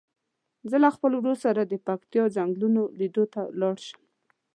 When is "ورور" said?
1.15-1.37